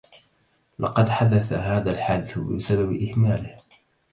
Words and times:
لقد 0.79 1.09
حدث 1.09 1.53
هذا 1.53 1.91
الحادث 1.91 2.37
بسبب 2.39 2.91
إهماله 2.95 3.57